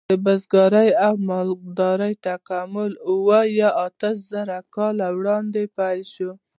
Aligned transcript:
د 0.09 0.13
بزګرۍ 0.25 0.89
او 1.05 1.13
مالدارۍ 1.29 2.13
تکامل 2.27 2.91
اوه 3.09 3.39
یا 3.59 3.69
اته 3.85 4.09
زره 4.29 4.57
کاله 4.75 5.07
وړاندې 5.17 5.61
پیل 5.77 6.01
شو. 6.13 6.31